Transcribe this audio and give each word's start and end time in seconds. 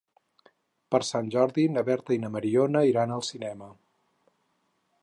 Per 0.95 0.99
Sant 1.09 1.29
Jordi 1.35 1.65
na 1.75 1.83
Berta 1.91 2.17
i 2.17 2.17
na 2.25 2.33
Mariona 2.37 2.85
iran 2.95 3.15
al 3.19 3.25
cinema. 3.33 3.71